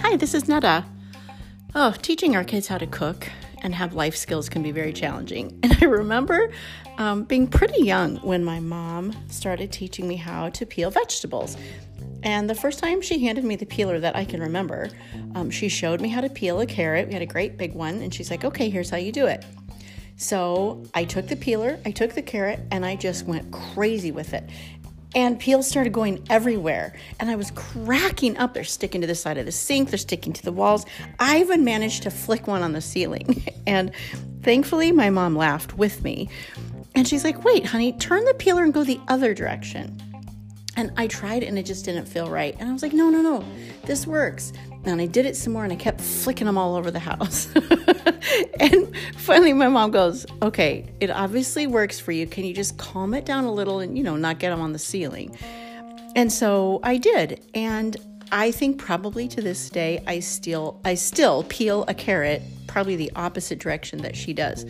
[0.00, 0.84] Hi, this is Netta.
[1.76, 3.28] Oh, teaching our kids how to cook
[3.62, 5.56] and have life skills can be very challenging.
[5.62, 6.50] And I remember
[6.98, 11.56] um, being pretty young when my mom started teaching me how to peel vegetables.
[12.24, 14.88] And the first time she handed me the peeler that I can remember,
[15.36, 17.06] um, she showed me how to peel a carrot.
[17.06, 19.44] We had a great big one, and she's like, okay, here's how you do it.
[20.18, 24.32] So I took the peeler, I took the carrot, and I just went crazy with
[24.32, 24.48] it.
[25.16, 26.94] And peels started going everywhere.
[27.18, 28.52] And I was cracking up.
[28.52, 30.84] They're sticking to the side of the sink, they're sticking to the walls.
[31.18, 33.42] I even managed to flick one on the ceiling.
[33.66, 33.92] and
[34.42, 36.28] thankfully, my mom laughed with me.
[36.94, 40.00] And she's like, wait, honey, turn the peeler and go the other direction.
[40.76, 42.54] And I tried and it just didn't feel right.
[42.58, 43.42] And I was like, no, no, no,
[43.84, 44.52] this works.
[44.84, 47.48] And I did it some more and I kept flicking them all over the house.
[49.26, 52.26] finally, my mom goes, okay, it obviously works for you.
[52.26, 54.72] Can you just calm it down a little and, you know, not get them on
[54.72, 55.36] the ceiling?
[56.14, 57.44] And so I did.
[57.52, 57.96] And
[58.30, 63.10] I think probably to this day, I still, I still peel a carrot probably the
[63.16, 64.64] opposite direction that she does.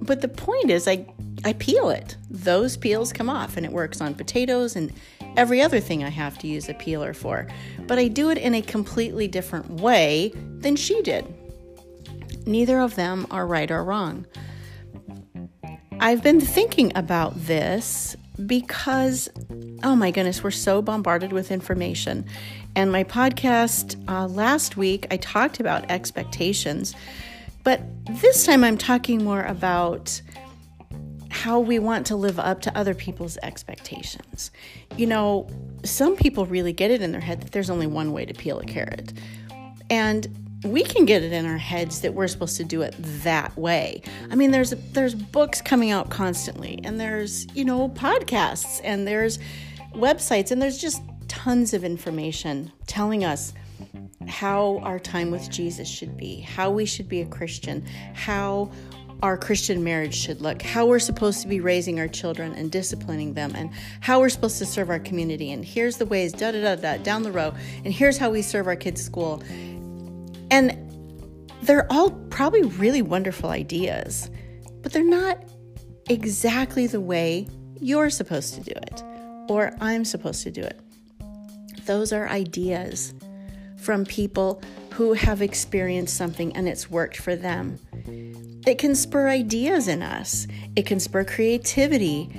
[0.00, 1.06] But the point is, I
[1.44, 2.16] I peel it.
[2.30, 4.92] Those peels come off, and it works on potatoes and
[5.36, 7.48] every other thing I have to use a peeler for.
[7.86, 11.26] But I do it in a completely different way than she did.
[12.46, 14.26] Neither of them are right or wrong.
[16.00, 19.28] I've been thinking about this because,
[19.82, 22.24] oh my goodness, we're so bombarded with information.
[22.74, 26.94] And my podcast uh, last week, I talked about expectations,
[27.62, 27.82] but
[28.20, 30.20] this time I'm talking more about
[31.30, 34.50] how we want to live up to other people's expectations.
[34.96, 35.48] You know,
[35.84, 38.58] some people really get it in their head that there's only one way to peel
[38.58, 39.12] a carrot.
[39.88, 43.56] And we can get it in our heads that we're supposed to do it that
[43.56, 44.02] way.
[44.30, 49.38] I mean, there's there's books coming out constantly, and there's you know podcasts, and there's
[49.94, 53.54] websites, and there's just tons of information telling us
[54.28, 57.84] how our time with Jesus should be, how we should be a Christian,
[58.14, 58.70] how
[59.22, 63.34] our Christian marriage should look, how we're supposed to be raising our children and disciplining
[63.34, 63.70] them, and
[64.00, 65.52] how we're supposed to serve our community.
[65.52, 67.54] And here's the ways, da da da da, down the row.
[67.84, 69.42] And here's how we serve our kids' school.
[70.52, 70.76] And
[71.62, 74.30] they're all probably really wonderful ideas,
[74.82, 75.42] but they're not
[76.10, 77.48] exactly the way
[77.80, 79.02] you're supposed to do it
[79.48, 80.78] or I'm supposed to do it.
[81.86, 83.14] Those are ideas
[83.78, 87.78] from people who have experienced something and it's worked for them.
[88.66, 90.46] It can spur ideas in us,
[90.76, 92.30] it can spur creativity,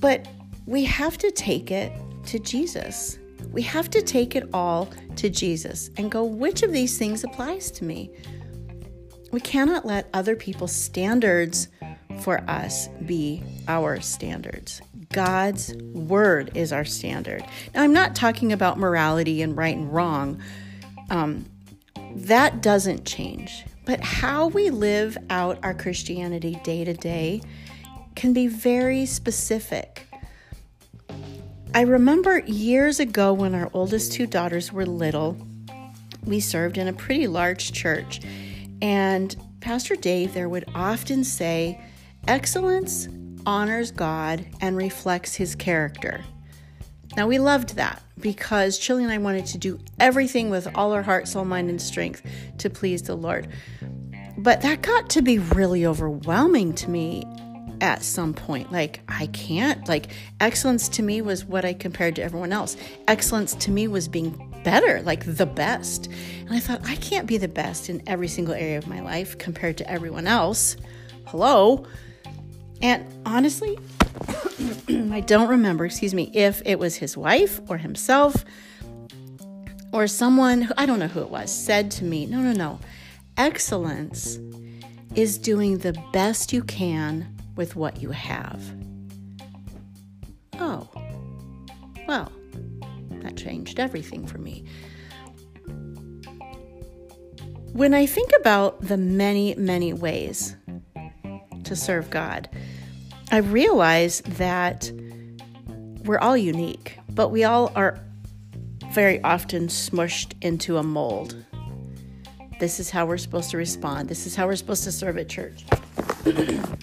[0.00, 0.28] but
[0.66, 1.92] we have to take it
[2.26, 3.18] to Jesus.
[3.52, 7.70] We have to take it all to Jesus and go, which of these things applies
[7.72, 8.10] to me?
[9.32, 11.68] We cannot let other people's standards
[12.20, 14.80] for us be our standards.
[15.12, 17.44] God's word is our standard.
[17.74, 20.40] Now, I'm not talking about morality and right and wrong.
[21.10, 21.46] Um,
[22.14, 23.64] that doesn't change.
[23.84, 27.40] But how we live out our Christianity day to day
[28.14, 30.05] can be very specific.
[31.76, 35.36] I remember years ago when our oldest two daughters were little,
[36.24, 38.22] we served in a pretty large church.
[38.80, 41.78] And Pastor Dave there would often say,
[42.26, 43.08] Excellence
[43.44, 46.24] honors God and reflects his character.
[47.14, 51.02] Now, we loved that because Chili and I wanted to do everything with all our
[51.02, 52.22] heart, soul, mind, and strength
[52.56, 53.48] to please the Lord.
[54.38, 57.24] But that got to be really overwhelming to me
[57.80, 58.72] at some point.
[58.72, 59.88] Like, I can't.
[59.88, 60.08] Like,
[60.40, 62.76] excellence to me was what I compared to everyone else.
[63.08, 66.08] Excellence to me was being better, like the best.
[66.40, 69.38] And I thought, I can't be the best in every single area of my life
[69.38, 70.76] compared to everyone else.
[71.26, 71.86] Hello?
[72.82, 73.78] And honestly,
[74.88, 78.44] I don't remember, excuse me, if it was his wife or himself
[79.92, 82.80] or someone, I don't know who it was, said to me, no, no, no.
[83.36, 84.38] Excellence
[85.14, 88.62] is doing the best you can with what you have.
[90.58, 90.88] Oh,
[92.06, 92.30] well,
[93.22, 94.64] that changed everything for me.
[97.72, 100.56] When I think about the many, many ways
[101.64, 102.48] to serve God,
[103.30, 104.90] I realize that
[106.04, 107.98] we're all unique, but we all are
[108.92, 111.44] very often smushed into a mold.
[112.60, 114.08] This is how we're supposed to respond.
[114.08, 115.64] This is how we're supposed to serve at church,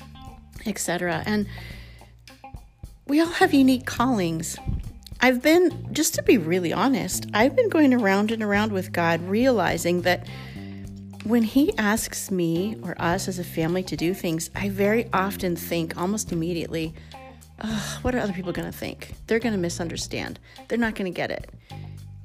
[0.65, 1.23] etc.
[1.25, 1.47] And
[3.07, 4.57] we all have unique callings.
[5.21, 9.21] I've been, just to be really honest, I've been going around and around with God,
[9.21, 10.27] realizing that
[11.23, 15.55] when He asks me or us as a family to do things, I very often
[15.55, 16.93] think almost immediately,
[18.01, 19.13] what are other people going to think?
[19.27, 20.39] They're going to misunderstand.
[20.67, 21.49] They're not going to get it.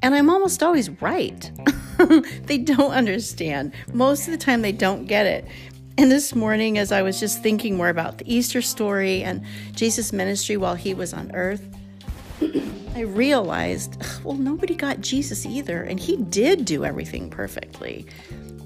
[0.03, 1.51] And I'm almost always right.
[2.45, 3.73] they don't understand.
[3.93, 5.45] Most of the time, they don't get it.
[5.99, 10.13] And this morning, as I was just thinking more about the Easter story and Jesus'
[10.13, 11.61] ministry while he was on earth,
[12.95, 15.83] I realized, well, nobody got Jesus either.
[15.83, 18.07] And he did do everything perfectly.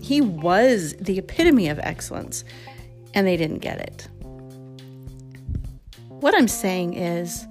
[0.02, 2.44] He was the epitome of excellence,
[3.14, 4.08] and they didn't get it.
[6.08, 7.46] What I'm saying is,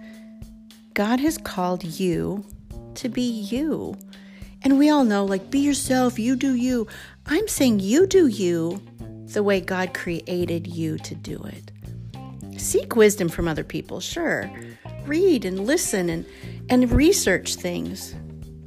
[0.94, 2.46] God has called you
[2.94, 3.98] to be you.
[4.62, 6.86] And we all know, like, be yourself, you do you.
[7.26, 8.80] I'm saying you do you
[9.34, 11.72] the way God created you to do it.
[12.60, 14.52] Seek wisdom from other people, sure.
[15.06, 16.26] Read and listen and,
[16.70, 18.14] and research things,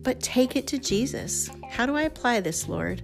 [0.02, 1.48] but take it to Jesus.
[1.70, 3.02] How do I apply this, Lord?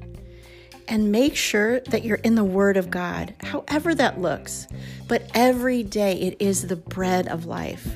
[0.89, 4.67] And make sure that you're in the Word of God, however that looks.
[5.07, 7.87] But every day it is the bread of life.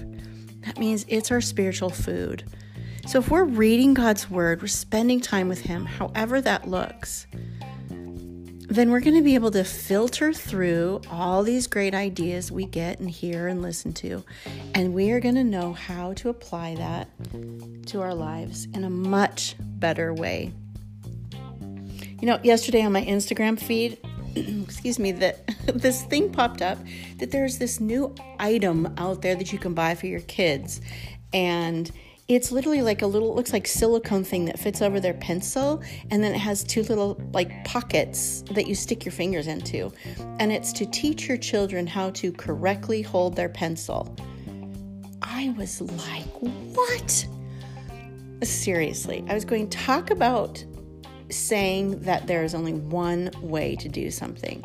[0.61, 2.45] That means it's our spiritual food.
[3.07, 7.27] So if we're reading God's Word, we're spending time with Him, however that looks,
[8.69, 12.99] then we're going to be able to filter through all these great ideas we get
[12.99, 14.25] and hear and listen to.
[14.75, 17.09] And we are going to know how to apply that
[17.87, 20.53] to our lives in a much better way.
[22.21, 23.99] You know, yesterday on my Instagram feed,
[24.35, 26.79] excuse me, that this thing popped up
[27.19, 30.81] that there's this new item out there that you can buy for your kids.
[31.33, 31.91] And
[32.27, 36.25] it's literally like a little looks like silicone thing that fits over their pencil and
[36.25, 39.93] then it has two little like pockets that you stick your fingers into.
[40.39, 44.17] And it's to teach your children how to correctly hold their pencil.
[45.21, 47.27] I was like what?
[48.43, 50.63] Seriously i was going to talk about
[51.31, 54.65] saying that there is only one way to do something.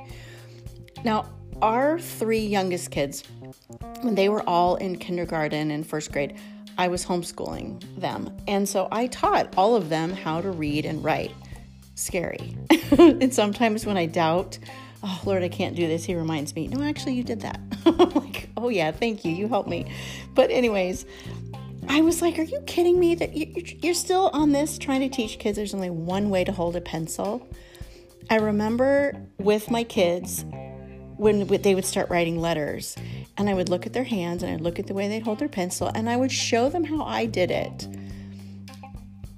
[1.03, 1.29] Now
[1.61, 3.23] our three youngest kids
[4.01, 6.37] when they were all in kindergarten and first grade
[6.79, 8.35] I was homeschooling them.
[8.47, 11.33] And so I taught all of them how to read and write.
[11.95, 12.55] Scary.
[12.97, 14.57] and sometimes when I doubt,
[15.03, 17.59] oh, Lord, I can't do this, He reminds me, no, actually, you did that.
[17.85, 19.33] I'm like, oh, yeah, thank you.
[19.33, 19.91] You helped me.
[20.35, 21.05] But, anyways,
[21.89, 23.35] I was like, are you kidding me that
[23.83, 26.81] you're still on this trying to teach kids there's only one way to hold a
[26.81, 27.45] pencil?
[28.29, 30.45] I remember with my kids
[31.17, 32.95] when they would start writing letters
[33.39, 35.39] and I would look at their hands and I'd look at the way they'd hold
[35.39, 37.87] their pencil and I would show them how I did it.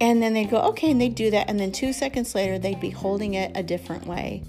[0.02, 1.48] And then they'd go, okay, and they'd do that.
[1.48, 4.44] And then two seconds later, they'd be holding it a different way.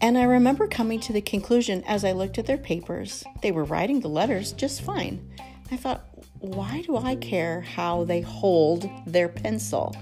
[0.00, 3.64] And I remember coming to the conclusion as I looked at their papers, they were
[3.64, 5.30] writing the letters just fine.
[5.70, 6.04] I thought,
[6.40, 9.94] why do I care how they hold their pencil?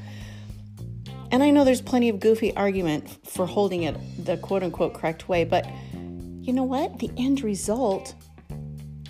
[1.30, 5.28] And I know there's plenty of goofy argument for holding it the quote unquote correct
[5.28, 6.98] way, but you know what?
[6.98, 8.14] The end result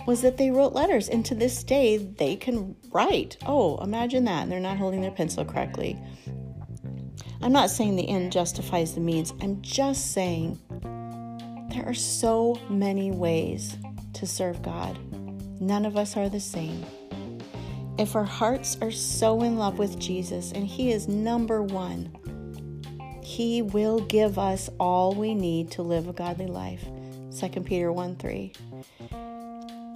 [0.05, 3.37] was that they wrote letters, and to this day, they can write.
[3.45, 4.43] Oh, imagine that.
[4.43, 5.99] And they're not holding their pencil correctly.
[7.41, 10.59] I'm not saying the end justifies the means, I'm just saying
[11.71, 13.77] there are so many ways
[14.13, 14.97] to serve God.
[15.61, 16.85] None of us are the same.
[17.97, 22.09] If our hearts are so in love with Jesus and He is number one,
[23.23, 26.85] He will give us all we need to live a godly life.
[27.39, 28.53] 2 Peter 1 3.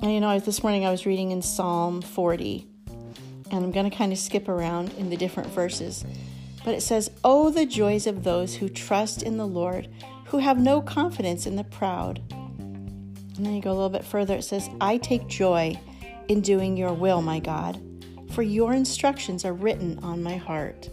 [0.01, 2.65] And you know, this morning I was reading in Psalm 40,
[3.51, 6.05] and I'm going to kind of skip around in the different verses.
[6.63, 9.89] But it says, Oh, the joys of those who trust in the Lord,
[10.27, 12.21] who have no confidence in the proud.
[12.31, 15.77] And then you go a little bit further, it says, I take joy
[16.29, 17.81] in doing your will, my God,
[18.31, 20.89] for your instructions are written on my heart.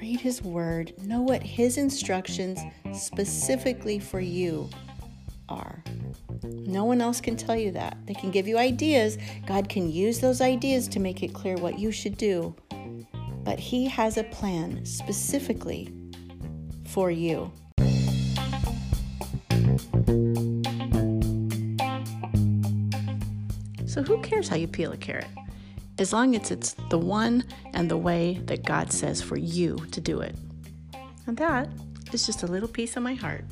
[0.00, 2.58] Read his word, know what his instructions
[2.92, 4.68] specifically for you
[5.48, 5.82] are.
[6.42, 7.96] No one else can tell you that.
[8.06, 9.18] They can give you ideas.
[9.46, 12.54] God can use those ideas to make it clear what you should do.
[13.44, 15.92] But He has a plan specifically
[16.86, 17.50] for you.
[23.86, 25.28] So, who cares how you peel a carrot?
[25.98, 30.00] As long as it's the one and the way that God says for you to
[30.00, 30.34] do it.
[31.28, 31.68] And that
[32.12, 33.44] is just a little piece of my heart.